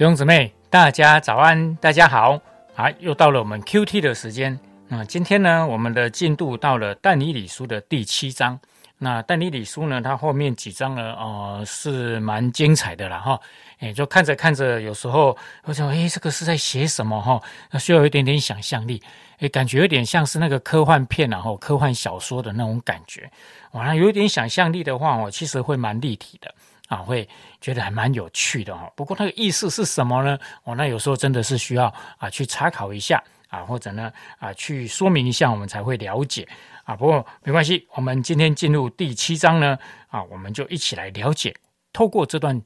[0.00, 2.40] 弟兄姊妹，大家早安，大家好
[2.74, 2.90] 啊！
[3.00, 4.58] 又到了我们 Q T 的时间。
[4.88, 8.58] 那今天呢，我们的进度到了但尼理书的第七章。
[8.96, 13.38] 那但尼理书呢，它后面几章呢，呃，是蛮精彩的啦，哈。
[13.80, 17.38] 哎，就看着看着，有时候我想，哎，这个是在写什么哈？
[17.70, 19.02] 那需要一点点想象力，
[19.40, 23.30] 哎，感觉有点像是那个科幻片然后科幻小说的那种感觉。
[23.72, 26.54] 哇，那有点想象力的话，哦，其实会蛮立体的
[26.90, 27.26] 啊，会
[27.62, 28.92] 觉得还蛮有趣的哈。
[28.94, 30.38] 不过那个意思是什么呢？
[30.64, 31.86] 哦，那有时候真的是需要
[32.18, 33.22] 啊去查考一下。
[33.50, 36.46] 啊，或者呢，啊，去说明一下，我们才会了解
[36.84, 36.94] 啊。
[36.94, 41.52] 不过没关系，我们今天进入第七章呢，啊，我们就一起来了解，
[41.92, 42.62] 透过这段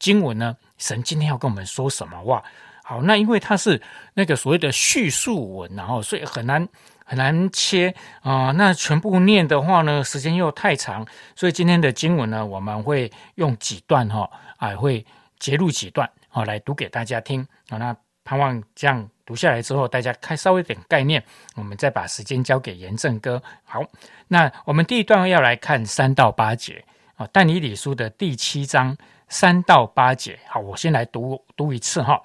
[0.00, 2.42] 经文呢，神今天要跟我们说什么话？
[2.82, 3.80] 好，那因为它是
[4.14, 6.68] 那个所谓的叙述文，然后所以很难
[7.04, 8.50] 很难切啊。
[8.52, 15.06] 那全部念的话呢，时间又太长，所以今天的经文呢，我们会用几段哈，啊，会
[15.38, 17.78] 截录几段啊，来读给大家听啊。
[17.78, 19.08] 那盼望这样。
[19.26, 21.24] 读下来之后，大家开稍微点概念，
[21.54, 23.42] 我们再把时间交给严正哥。
[23.64, 23.82] 好，
[24.28, 26.84] 那我们第一段要来看三到八节
[27.16, 28.94] 啊，《但以理书》的第七章
[29.30, 30.38] 三到八节。
[30.46, 32.20] 好，我先来读读一次哈。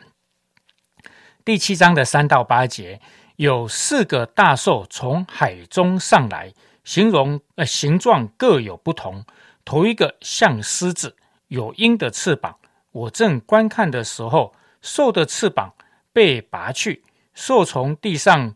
[1.45, 2.99] 第七章的三到八节，
[3.39, 9.23] 有四个大兽从海中上来，形容呃形状各有不同。
[9.63, 11.15] 头一个像狮子，
[11.47, 12.57] 有鹰的翅膀。
[12.91, 15.73] 我正观看的时候，兽的翅膀。
[16.11, 18.55] 被拔去，兽从地上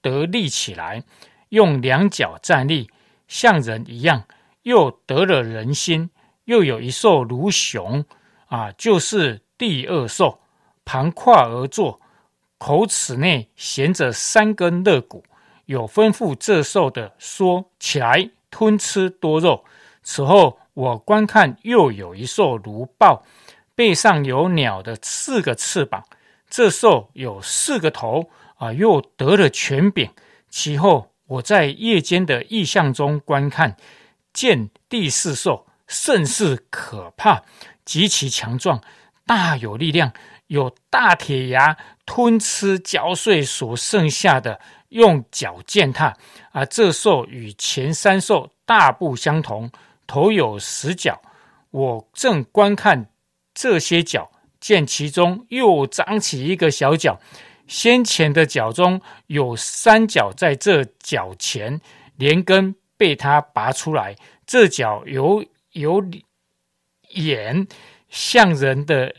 [0.00, 1.04] 得立起来，
[1.50, 2.88] 用两脚站立，
[3.28, 4.24] 像人一样，
[4.62, 6.08] 又得了人心。
[6.44, 8.06] 又有一兽如熊，
[8.46, 10.40] 啊，就是第二兽，
[10.86, 12.00] 盘跨而坐，
[12.58, 15.24] 口齿内衔着三根肋骨，
[15.66, 19.64] 有吩咐这兽的说：“起来，吞吃多肉。”
[20.02, 23.24] 此后，我观看，又有一兽如豹，
[23.74, 26.04] 背上有鸟的四个翅膀。
[26.48, 30.10] 这兽有四个头啊，又得了权柄。
[30.48, 33.76] 其后，我在夜间的异象中观看，
[34.32, 37.42] 见第四兽甚是可怕，
[37.84, 38.80] 极其强壮，
[39.26, 40.12] 大有力量，
[40.46, 46.16] 有大铁牙吞吃嚼碎所剩下的，用脚践踏。
[46.52, 49.70] 啊，这兽与前三兽大不相同，
[50.06, 51.20] 头有十角。
[51.70, 53.10] 我正观看
[53.54, 54.30] 这些角。
[54.58, 57.20] 见其中又长起一个小角，
[57.68, 61.80] 先前的角中有三角，在这角前
[62.16, 64.16] 连根被它拔出来。
[64.44, 66.02] 这角有有
[67.10, 67.68] 眼，
[68.08, 69.14] 像人的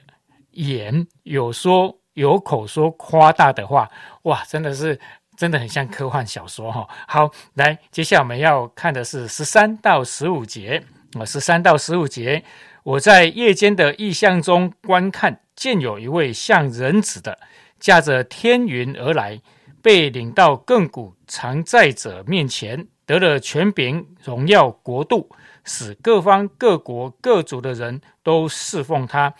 [0.58, 3.90] 眼，有说有口说夸大的话，
[4.24, 5.00] 哇，真的是
[5.36, 6.88] 真的很像科幻小说哈。
[7.08, 12.44] 好，来，接下来我们要看的是十三到十五节啊，十三到十五节。
[12.84, 17.38] 我在夜间的异象中观看，见有一位像人子的，
[17.80, 19.42] 驾着天云而来，
[19.82, 25.30] 被领到亘古常在者面前，得了权柄、荣耀、国度，
[25.66, 29.34] 使各方各国各族的人都侍奉他。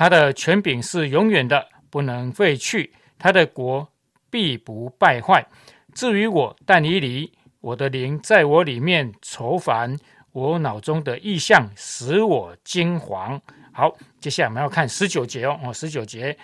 [0.00, 3.86] 他的权柄是永远的，不能废去；他的国
[4.30, 5.46] 必不败坏。
[5.92, 9.98] 至于我，但以理，我的灵在我里面愁烦。
[10.32, 13.38] 我脑中的意象使我惊惶。
[13.74, 15.60] 好，接下来我们要看十九节哦。
[15.62, 16.38] 哦，十九节，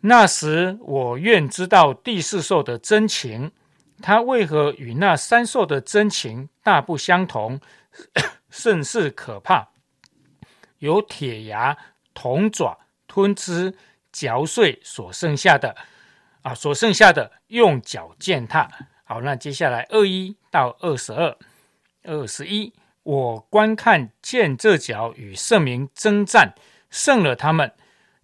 [0.00, 3.52] 那时我愿知道第四兽的真情，
[4.00, 7.60] 它为何与那三兽的真情大不相同，
[8.48, 9.68] 甚是可怕。
[10.78, 11.76] 有铁牙、
[12.14, 12.78] 铜爪
[13.16, 13.74] 吞吃、
[14.12, 15.74] 嚼碎所剩下的
[16.42, 18.70] 啊，所剩下的用脚践踏。
[19.04, 21.38] 好，那接下来二一到二十二，
[22.02, 22.74] 二十一。
[23.04, 26.54] 我观看见这脚与圣明征战，
[26.90, 27.72] 胜了他们，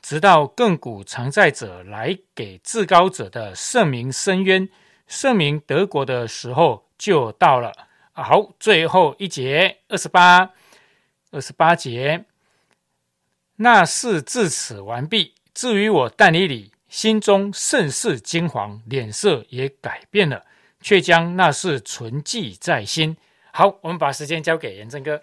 [0.02, 4.68] 直到亘古常在者来给至高者的圣明伸冤，
[5.06, 7.72] 圣明德国的时候就到了。
[8.12, 10.50] 好，最后一节二十八，
[11.30, 12.26] 二十八节，
[13.62, 15.34] 那是至此完毕。
[15.54, 20.44] 至于我但尼里，心中甚是惊惶，脸色也改变了，
[20.80, 23.16] 却将那事存记在心。
[23.52, 25.22] 好，我们把时间交给严正哥。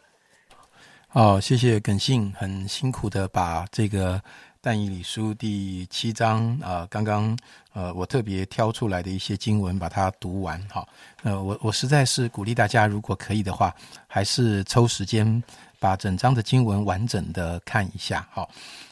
[1.12, 4.22] 哦，谢谢耿信，很辛苦的把这个
[4.62, 7.38] 但以理书第七章啊，刚刚
[7.74, 10.64] 呃，我特别挑出来的一些经文，把它读完。
[10.70, 10.88] 好，
[11.24, 13.76] 呃，我我实在是鼓励大家，如果可以的话，
[14.08, 15.44] 还是抽时间
[15.80, 18.28] 把整章的经文完整的看一下。
[18.32, 18.50] 好，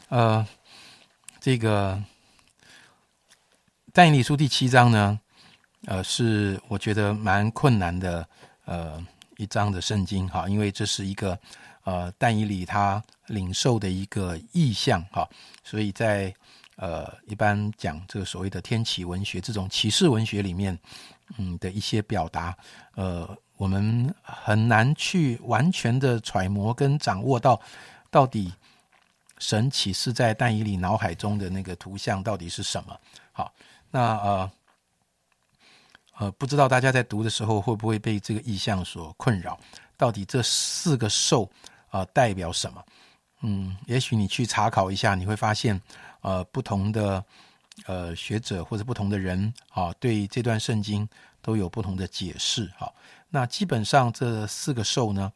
[0.08, 0.46] 呃，
[1.40, 2.02] 这个
[3.92, 5.20] 但以理书第七章呢，
[5.86, 8.28] 呃，是我觉得蛮困难的，
[8.64, 9.04] 呃，
[9.36, 10.28] 一章的圣经。
[10.28, 11.38] 哈，因为这是一个。
[11.84, 15.26] 呃，但以理他领受的一个意象哈，
[15.64, 16.34] 所以在
[16.76, 20.78] 呃一般讲这个所谓的天启文学这种启示文学里面，
[21.38, 22.54] 嗯的一些表达，
[22.94, 23.26] 呃，
[23.58, 27.60] 我们很难去完全的揣摩跟掌握到
[28.10, 28.50] 到底
[29.38, 32.98] 神启示在但以理脑海中的那个图像到底是什么。
[33.32, 33.52] 好，
[33.90, 34.50] 那呃
[36.16, 39.58] 呃，不知道大家在读的时候会不会被这个意象所困扰？
[39.96, 41.50] 到底这四个兽？
[41.90, 42.84] 啊，代表什么？
[43.40, 45.80] 嗯，也许你去查考一下，你会发现，
[46.20, 47.24] 呃，不同的
[47.86, 51.08] 呃学者或者不同的人啊，对这段圣经
[51.40, 52.70] 都有不同的解释。
[52.76, 52.92] 哈，
[53.30, 55.32] 那基本上这四个兽呢，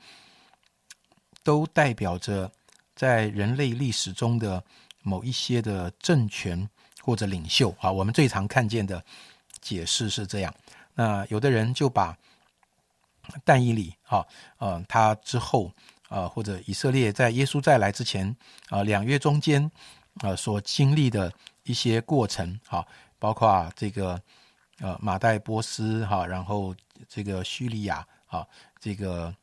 [1.43, 2.51] 都代表着
[2.95, 4.63] 在人类历史中的
[5.03, 6.69] 某一些的政权
[7.03, 7.75] 或者领袖。
[7.81, 9.05] 啊，我们最常看见的
[9.61, 10.55] 解释是这样。
[10.95, 12.17] 那有的人就把
[13.45, 14.27] 但以理，哈，
[14.59, 15.73] 呃，他之后。
[16.09, 18.37] 啊，或者以色列在耶稣再来之前
[18.69, 19.73] 啊，两月中间
[20.17, 22.87] 啊所经历的一些过程，哈，
[23.19, 24.21] 包括这个
[24.81, 26.75] 呃马代波斯哈，然后
[27.09, 28.47] 这个叙利亚啊，
[28.81, 29.35] 这个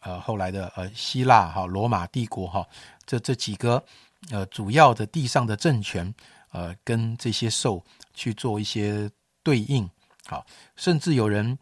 [0.00, 2.66] 呃后来的呃希腊哈，罗马帝国哈，
[3.06, 3.82] 这这几个
[4.30, 6.14] 呃主要的地上的政权，
[6.50, 9.10] 呃，跟这些兽去做一些
[9.42, 9.88] 对应，
[10.26, 10.44] 好，
[10.76, 11.58] 甚至有人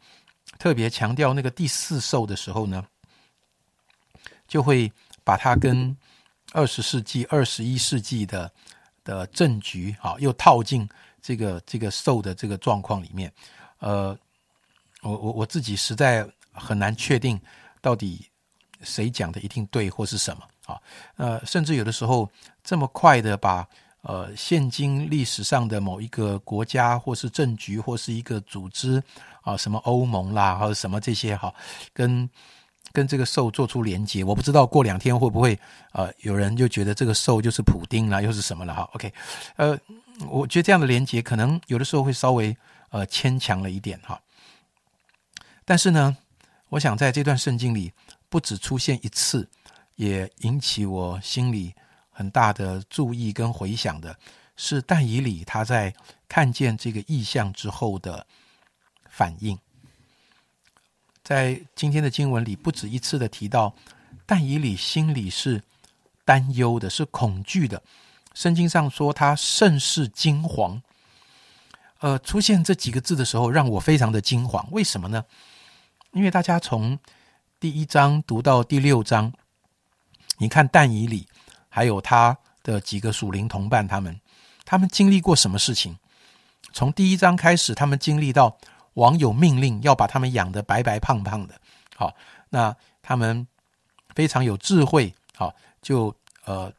[0.59, 2.85] 特别强调那个第四兽的时候呢。
[4.49, 4.91] 就会
[5.25, 5.95] 把它跟
[6.55, 8.51] 二十世纪、二十一世纪的
[9.05, 10.89] 的政局，啊，又套进
[11.21, 13.31] 这个这个兽的这个状况里面。
[13.81, 14.19] 呃，
[15.03, 17.41] 我我我自己实在很难确定
[17.81, 18.27] 到底
[18.83, 20.81] 谁讲的一定对或是什么啊。
[21.17, 22.31] 呃，甚至有的时候
[22.65, 23.67] 这么快的把
[24.03, 29.03] 呃现今历史上的某一个国家或是政局或是一个组织
[29.43, 31.53] 啊，什么欧盟啦，或者什么这些哈，
[31.93, 32.29] 跟
[32.93, 35.59] 跟这个兽做出连接，我不知道过两天会不会
[35.93, 39.13] 呃有人就觉得这个兽就是普丁啦，又是什么了哈？OK，
[39.57, 39.79] 呃，
[40.29, 42.57] 我觉得这样的连接可能有的时候会稍微
[42.91, 44.21] 呃牵强了一点哈。
[45.69, 46.17] 但是呢，
[46.71, 47.93] 我想在这段圣经里
[48.31, 49.47] 不止出现一次，
[49.97, 51.75] 也引起我心里
[52.09, 54.19] 很大的注意跟回想的
[54.57, 55.95] 是但以理他在
[56.27, 58.27] 看见这个意象之后的
[59.11, 59.59] 反应。
[61.23, 63.75] 在今天的经文里，不止一次的提到，
[64.25, 65.63] 但以理心里是
[66.25, 67.83] 担忧的，是恐惧的。
[68.33, 70.81] 圣经上说他甚是惊惶。
[71.99, 74.67] 呃，出现这几个字的时候，让我非常的惊惶。
[74.71, 75.23] 为什么呢？
[76.13, 76.99] 因为大家从
[77.61, 79.33] 第一章读到第六章，
[80.39, 81.27] 你看但以里
[81.69, 84.21] 还有他的几个属灵同伴，他们
[84.65, 85.97] 他们经历过什么事情？
[86.73, 88.59] 从第一章开始，他们经历到。
[88.95, 91.55] 网友命令要把他们养得白白胖胖的，
[91.95, 92.13] 好，
[92.49, 93.47] 那他们
[94.13, 96.13] 非常有智慧，好，就
[96.45, 96.73] 呃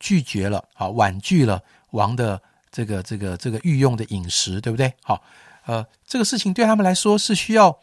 [0.00, 2.42] 拒绝了，好，婉拒了王的
[2.72, 4.92] 这个这个这个御用的饮食，对不对？
[5.04, 5.22] 好，
[5.66, 7.78] 呃，这个事情对他们来说是需要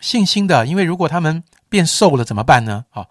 [0.00, 2.84] 信心的，因为如果他们变瘦了怎么办呢？
[2.90, 3.08] 好，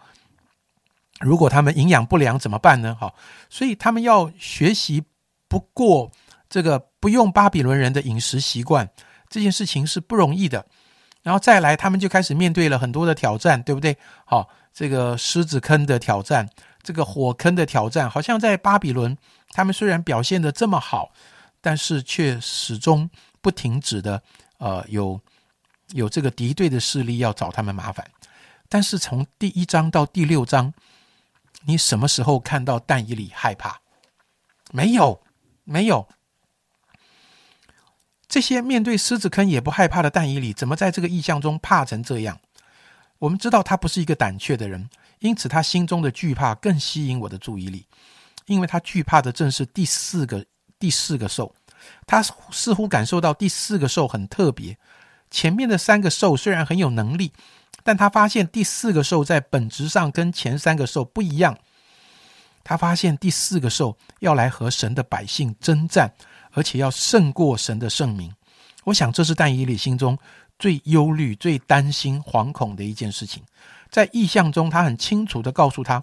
[1.20, 2.98] 如果他们营养不良怎么办呢？
[3.00, 3.16] 好，
[3.50, 5.04] 所以他们要学习
[5.48, 6.12] 不过
[6.50, 8.90] 这个不用巴比伦人的饮食习惯。
[9.30, 10.66] 这件事情是不容易的，
[11.22, 13.96] 然后再来，他们就开始面对了很多的挑战，对不对？
[14.26, 16.50] 好，这个狮子坑的挑战，
[16.82, 19.16] 这个火坑的挑战，好像在巴比伦，
[19.52, 21.12] 他们虽然表现的这么好，
[21.62, 23.08] 但是却始终
[23.40, 24.20] 不停止的，
[24.58, 25.22] 呃，有
[25.90, 28.10] 有这个敌对的势力要找他们麻烦。
[28.68, 30.74] 但是从第一章到第六章，
[31.64, 33.82] 你什么时候看到但以里害怕？
[34.72, 35.22] 没有，
[35.64, 36.08] 没有。
[38.28, 42.40] 这些面对狮子坑也不害怕的但以里，怎么在这个意象中怕成这样？
[43.18, 47.88] 我们知道他不是一个胆怯的人，因此他心中的惧怕更吸引我的注意力，
[48.46, 50.46] 因为他惧怕的正是第四个
[50.78, 51.54] 第四个兽。
[52.06, 54.78] 他似乎感受到第四个兽很特别，
[55.32, 57.32] 前面的三个兽虽然很有能力，
[57.84, 61.58] 但他发现第四个兽在本质上跟前三个兽不一样。
[62.64, 66.14] 他发现第四个兽要来和神的百姓征战。
[66.54, 68.34] 而且要胜过神的圣名，
[68.84, 70.18] 我想这是但以理心中
[70.58, 73.44] 最忧虑、最担心、惶恐的一件事情。
[73.92, 76.02] 在意象中，他很清楚的告诉他，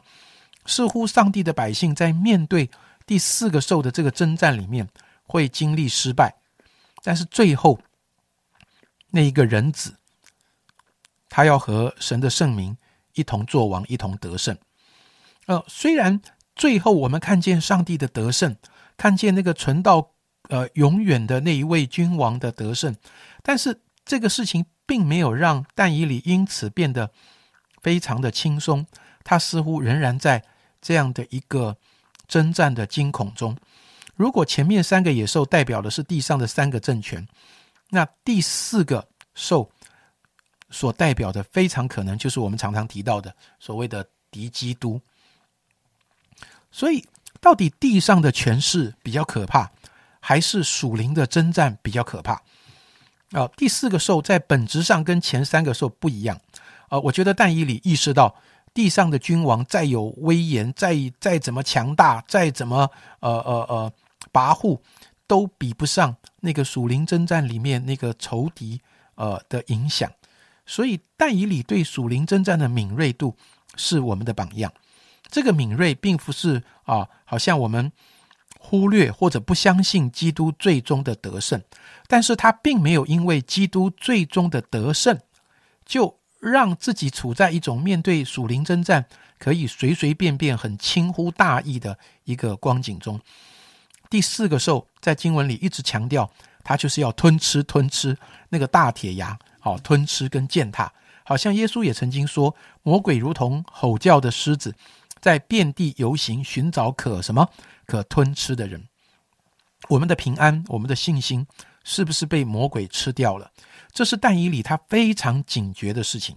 [0.64, 2.70] 似乎上帝的百姓在面对
[3.04, 4.88] 第四个兽的这个征战里面
[5.26, 6.32] 会经历失败，
[7.02, 7.80] 但是最后
[9.10, 9.96] 那一个人子，
[11.28, 12.76] 他要和神的圣名
[13.14, 14.56] 一同作王，一同得胜。
[15.46, 16.20] 呃，虽然
[16.54, 18.56] 最后我们看见上帝的得胜，
[18.96, 20.10] 看见那个存到
[20.48, 22.96] 呃永远的那一位君王的得胜，
[23.42, 27.10] 但是这个事情并没有让但以理因此变得
[27.82, 28.86] 非常的轻松，
[29.22, 30.44] 他似乎仍然在
[30.80, 31.76] 这样的一个
[32.26, 33.56] 征战的惊恐中。
[34.14, 37.28] 如果前面三个野兽代表的是地上的三个政权，
[37.90, 39.70] 那第四个兽
[40.70, 45.00] 所代表的非常可能就是我们常常提到的所谓的敌基督。
[46.70, 47.02] 所以，
[47.40, 49.70] 到底地上的权势比较可怕，
[50.20, 52.42] 还是属灵的征战比较可怕？
[53.30, 56.38] 啊，第四个兽在本质上跟前三个兽不一样。
[56.88, 58.34] 啊，我觉得但以理意识到，
[58.74, 62.90] 地上的君王再有威严，再再怎么强大，再怎么
[63.20, 63.92] 呃呃呃
[64.32, 64.78] 跋扈，
[65.26, 68.80] 都比不上那个属灵征战里面那个仇敌
[69.14, 70.10] 呃的影响。
[70.64, 73.36] 所以，但以理对属灵征战的敏锐度
[73.76, 74.72] 是我们的榜样。
[75.28, 77.92] 这个敏锐并不是啊，好像我们
[78.58, 81.62] 忽略或者不相信基督最终的得胜，
[82.08, 85.20] 但是他并没有因为基督最终的得胜，
[85.84, 89.06] 就让自己处在一种面对属灵征战
[89.38, 93.20] 可以随随便便很轻忽大意的一个光景中。
[94.08, 96.30] 第四个兽在经文里一直强调，
[96.62, 98.16] 他就是要吞吃吞吃
[98.48, 100.92] 那个大铁牙，好吞吃跟践踏，
[101.24, 104.74] 好像耶稣也曾经说，魔鬼如同吼叫的狮子。
[105.18, 107.48] 在遍地游行，寻找可什么
[107.84, 108.86] 可吞吃的人。
[109.88, 111.44] 我们的平安，我们的信心，
[111.82, 113.50] 是不是被魔鬼吃掉了？
[113.92, 116.36] 这是但以理他非常警觉的事情。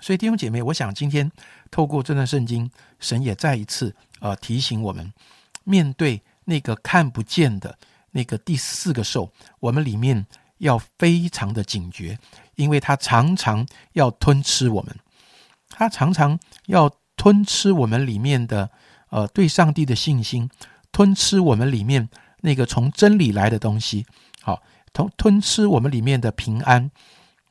[0.00, 1.30] 所以弟兄姐妹，我想今天
[1.70, 5.12] 透过这段圣经，神也再一次呃提醒我们，
[5.62, 7.78] 面对那个看不见的
[8.10, 10.26] 那个第四个兽，我们里面
[10.58, 12.18] 要非常的警觉，
[12.56, 14.96] 因为它常常要吞吃我们，
[15.68, 16.90] 它常常要。
[17.18, 18.70] 吞吃我们里面的，
[19.08, 20.50] 呃，对上帝的信心，
[20.92, 22.10] 吞吃我们里面
[22.42, 24.04] 那个从真理来的东西，
[24.42, 24.62] 好，
[24.92, 26.90] 吞吞吃我们里面的平安，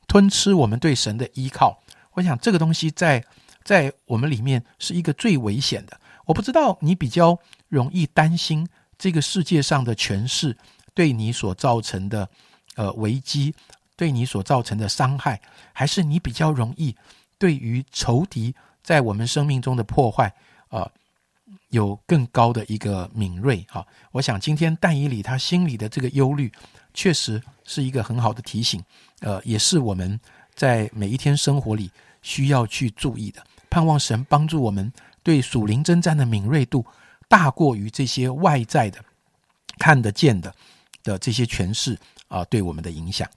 [0.06, 1.82] 吞吃我们对神的依靠。
[2.12, 3.24] 我想这个东西在
[3.64, 6.00] 在我们里面是一个最危险的。
[6.26, 7.36] 我不知道你比较
[7.68, 10.56] 容易担心这个世界上的权势
[10.94, 12.28] 对你所造成的
[12.76, 13.54] 呃危机，
[13.96, 15.40] 对你所造成的伤害，
[15.72, 16.94] 还是你比较容易
[17.38, 18.54] 对于仇敌。
[18.82, 20.32] 在我们生命中的破坏，
[20.68, 20.88] 啊，
[21.70, 23.84] 有更高的一个敏锐啊！
[24.12, 26.52] 我想今天但以理他心里的这个忧虑，
[26.94, 28.80] 确实是一个很好的提醒，
[29.22, 30.20] 呃，也是我们
[30.54, 31.90] 在每一天生活里
[32.22, 33.44] 需要去注意的。
[33.68, 34.92] 盼望神帮助我们
[35.24, 36.86] 对属灵征战的敏锐度，
[37.28, 39.04] 大过于这些外在的
[39.78, 40.54] 看得见的
[41.02, 43.28] 的这些诠释啊，对我们的影响。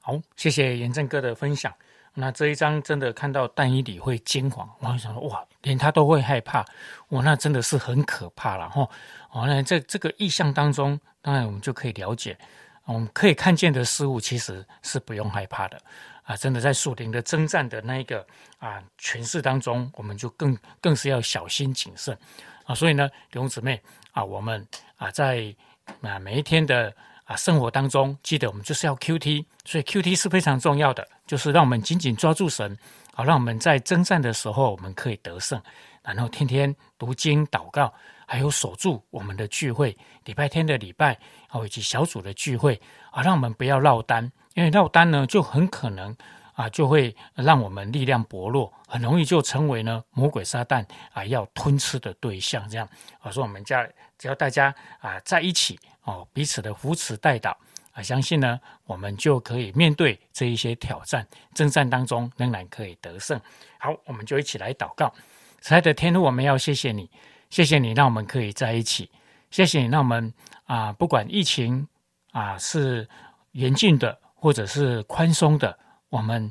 [0.00, 1.72] 好，谢谢严正哥的分享。
[2.14, 6.62] 那这一章真的看到但以理会惊慌，我想说哇，连他都会害怕，
[7.08, 8.86] 哇，那真的是很可怕了哈。
[9.30, 12.36] 哦，那在这个意象当中，当然我们就可以了解，
[12.84, 15.80] 我们可以看见的事物其实是不用害怕的
[16.24, 16.36] 啊。
[16.36, 18.26] 真的在树林的征战的那一个
[18.58, 22.18] 啊诠释当中，我们就更更是要小心谨慎
[22.64, 22.74] 啊。
[22.74, 23.80] 所以呢，弟兄姊妹
[24.12, 24.66] 啊，我们
[24.96, 25.54] 啊在
[26.00, 26.94] 啊每一天的。
[27.24, 32.76] 啊，生活当中记得我们就是要 Q T，所以 Q T 是非常重要的，就是让我们紧紧抓住神，
[33.14, 35.62] 好让我们在征战的时候我们可以得胜。
[36.02, 37.94] 然后天天读经祷告，
[38.26, 41.16] 还有守住我们的聚会，礼拜天的礼拜，
[41.50, 42.78] 哦以及小组的聚会，
[43.12, 46.14] 啊让我们不要落单，因为落单呢就很可能
[46.54, 52.68] 啊就会让我们力量薄弱，很容易就成为呢魔鬼撒旦啊要吞吃的对象。
[52.68, 52.88] 这样，
[53.22, 55.78] 我说我们家只要大家啊在一起。
[56.04, 57.56] 哦，彼此的扶持带导
[57.92, 63.40] 啊，相信呢，我们就可以面对这一些挑战，征战当中仍然可以得胜。
[63.78, 65.14] 好，我们就一起来祷告。
[65.60, 67.08] 慈爱的天父，我们要谢谢你，
[67.50, 69.08] 谢谢你让我们可以在一起，
[69.52, 71.86] 谢谢你让我们啊，不管疫情
[72.32, 73.08] 啊是
[73.52, 75.78] 严峻的或者是宽松的，
[76.12, 76.50] 我们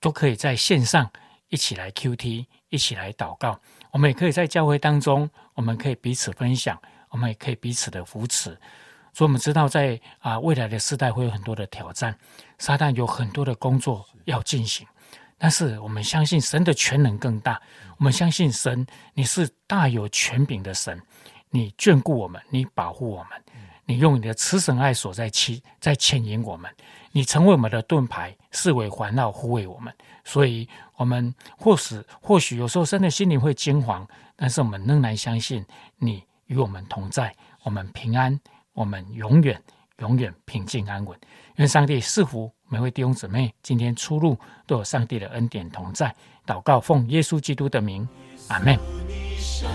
[0.00, 1.08] 都可以在线上
[1.48, 3.60] 一起来 Q T，一起来祷告。
[3.92, 6.76] 我们也可以在教会当中，我们可以彼此分享。
[7.10, 8.50] 我们也可以彼此的扶持，
[9.14, 12.14] 所以我们知道，在啊未来的时代会有很多的挑战，
[12.58, 14.86] 撒旦有很多的工作要进行，
[15.38, 17.58] 但是我们相信神的全能更大，
[17.96, 21.00] 我们相信神，你是大有权柄的神，
[21.48, 23.42] 你眷顾我们，你保护我们，
[23.88, 26.70] 你用你的慈神爱所在期在牵引我们，
[27.10, 29.92] 你成为我们的盾牌，视为环绕护卫我们，
[30.24, 35.64] 所以我们或许或许有时候真的心里会惊惶，但是我们仍然相信
[35.96, 36.22] 你。
[36.48, 37.30] 与我们同在，
[37.62, 38.40] 我们平安，
[38.72, 39.62] 我们永远
[39.98, 41.14] 永远平静安稳。
[41.56, 44.34] 愿上帝赐福每位弟兄姊妹，今天出入
[44.66, 46.10] 都有上帝的恩典同在。
[46.46, 48.08] 祷告奉耶稣基督的名，
[48.48, 48.78] 阿门。
[49.06, 49.68] 你生